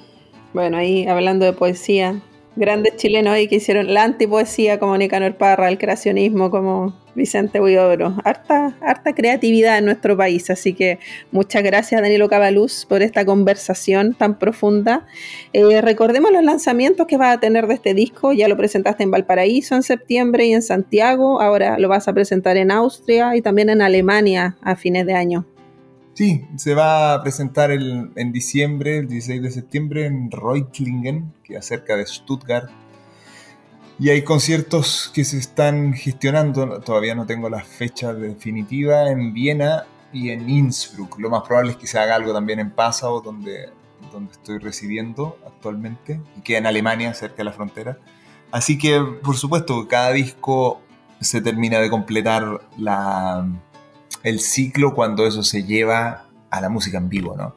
[0.54, 2.22] Bueno, ahí hablando de poesía,
[2.56, 8.16] grandes chilenos ahí que hicieron la antipoesía como Nicanor Parra, el creacionismo como Vicente Huidobro.
[8.24, 11.00] Harta, harta creatividad en nuestro país, así que
[11.32, 15.06] muchas gracias Danilo Cabaluz por esta conversación tan profunda.
[15.54, 19.12] Eh, recordemos los lanzamientos que vas a tener de este disco, ya lo presentaste en
[19.12, 23.70] Valparaíso en septiembre y en Santiago, ahora lo vas a presentar en Austria y también
[23.70, 25.46] en Alemania a fines de año.
[26.22, 31.66] Sí, se va a presentar en diciembre, el 16 de septiembre, en Reutlingen, que es
[31.66, 32.70] cerca de Stuttgart.
[33.98, 39.86] Y hay conciertos que se están gestionando, todavía no tengo la fecha definitiva, en Viena
[40.14, 41.18] y en Innsbruck.
[41.18, 43.72] Lo más probable es que se haga algo también en Passau, donde,
[44.12, 47.98] donde estoy residiendo actualmente, y que en Alemania, cerca de la frontera.
[48.52, 50.82] Así que, por supuesto, cada disco
[51.20, 53.44] se termina de completar la,
[54.24, 57.56] el ciclo cuando eso se lleva a la música en vivo, ¿no?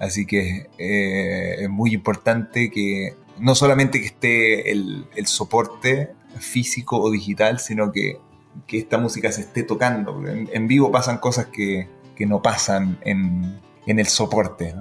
[0.00, 7.10] Así que eh, es muy importante que no solamente que esté el, soporte físico o
[7.10, 8.18] digital, sino que,
[8.68, 10.22] esta música se esté tocando.
[10.26, 11.88] En, vivo pasan cosas que,
[12.20, 14.74] no pasan en, el soporte.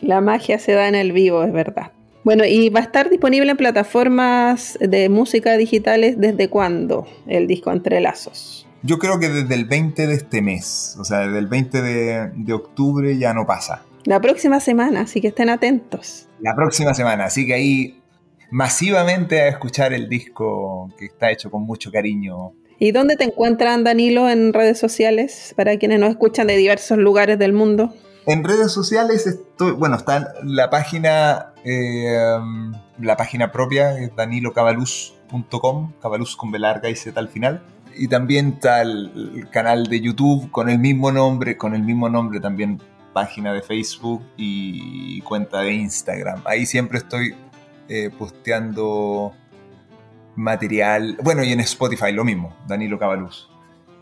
[0.00, 1.92] La magia se da en el vivo, es verdad.
[2.22, 7.70] Bueno, y va a estar disponible en plataformas de música digitales desde cuándo el disco
[7.72, 8.66] Entrelazos.
[8.82, 12.52] Yo creo que desde el 20 de este mes, o sea, desde el 20 de,
[12.52, 13.82] octubre ya no pasa.
[14.04, 16.28] La próxima semana, así que estén atentos.
[16.40, 18.02] La próxima semana, así que ahí
[18.50, 22.54] masivamente a escuchar el disco que está hecho con mucho cariño.
[22.78, 27.38] ¿Y dónde te encuentran, Danilo, en redes sociales para quienes nos escuchan de diversos lugares
[27.38, 27.94] del mundo?
[28.26, 32.38] En redes sociales estoy, bueno, está la página, eh,
[32.98, 37.62] la página propia, es danilocabaluz.com, cabaluz con B larga y Z al final.
[38.00, 42.40] Y también está el, canal de YouTube con el mismo nombre, con el mismo nombre
[42.40, 42.80] también
[43.12, 46.40] página de Facebook y cuenta de Instagram.
[46.46, 47.34] Ahí siempre estoy
[47.90, 49.34] eh, posteando
[50.34, 51.18] material.
[51.22, 53.50] Bueno, y en Spotify lo mismo, Danilo Cabaluz.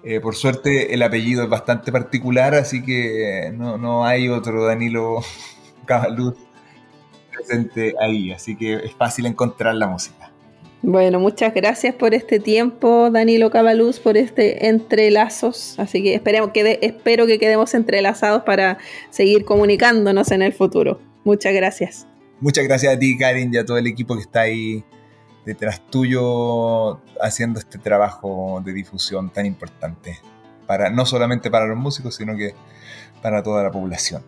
[0.04, 5.22] Eh, por suerte el apellido es bastante particular, así que no, hay otro Danilo
[5.86, 6.36] Cabaluz
[7.32, 10.30] presente ahí, así que es fácil encontrar la música.
[10.82, 15.74] Bueno, muchas gracias por este tiempo, Danilo Cabaluz, por este entrelazos.
[15.78, 18.78] Así que esperemos que espero que quedemos entrelazados para
[19.10, 21.00] seguir comunicándonos en el futuro.
[21.24, 22.06] Muchas gracias.
[22.40, 24.84] Muchas gracias a ti, Karin, y a todo el equipo que está ahí
[25.44, 30.20] detrás tuyo haciendo este trabajo de difusión tan importante,
[30.66, 32.54] para, no solamente para los músicos, sino que
[33.22, 34.22] para toda la población.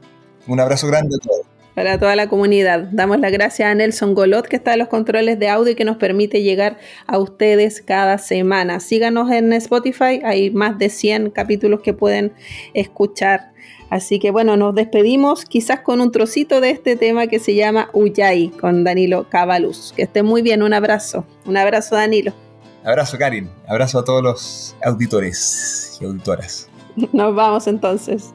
[0.49, 1.50] Un abrazo grande a todos.
[1.81, 2.89] Para toda la comunidad.
[2.93, 5.87] Damos las gracias a Nelson Golot, que está en los controles de audio y que
[5.87, 6.77] nos permite llegar
[7.07, 8.81] a ustedes cada semana.
[8.81, 12.35] Síganos en Spotify, hay más de 100 capítulos que pueden
[12.75, 13.53] escuchar
[13.89, 17.89] Así que bueno, nos despedimos quizás con un trocito de este tema que se llama
[17.95, 19.95] Uyay con Danilo Cabaluz.
[19.97, 21.25] Que esté muy bien, un abrazo.
[21.47, 22.35] Un abrazo Danilo.
[22.85, 26.69] Abrazo Karin, abrazo a todos los auditores y auditoras.
[27.15, 28.35] Nos vamos entonces.